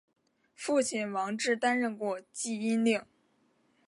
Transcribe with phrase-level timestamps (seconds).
[0.55, 3.05] 父亲王志担任过济阴令。